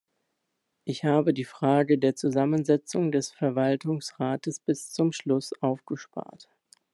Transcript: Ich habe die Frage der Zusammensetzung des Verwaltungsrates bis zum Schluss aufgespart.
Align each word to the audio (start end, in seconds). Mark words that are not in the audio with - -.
Ich 0.83 1.03
habe 1.05 1.31
die 1.31 1.43
Frage 1.43 1.99
der 1.99 2.15
Zusammensetzung 2.15 3.11
des 3.11 3.29
Verwaltungsrates 3.29 4.59
bis 4.59 4.89
zum 4.89 5.11
Schluss 5.11 5.53
aufgespart. 5.61 6.49